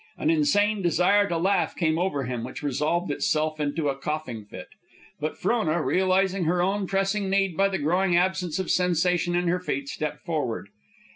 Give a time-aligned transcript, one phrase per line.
[0.17, 4.69] An insane desire to laugh came over him, which resolved itself into a coughing fit.
[5.19, 9.59] But Frona, realizing her own pressing need by the growing absence of sensation in her
[9.59, 10.69] feet, stepped forward.